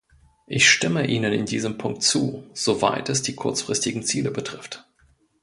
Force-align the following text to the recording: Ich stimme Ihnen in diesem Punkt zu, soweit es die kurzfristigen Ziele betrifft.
Ich 0.47 0.67
stimme 0.67 1.05
Ihnen 1.05 1.31
in 1.31 1.45
diesem 1.45 1.77
Punkt 1.77 2.01
zu, 2.01 2.49
soweit 2.55 3.07
es 3.09 3.21
die 3.21 3.35
kurzfristigen 3.35 4.01
Ziele 4.01 4.31
betrifft. 4.31 4.83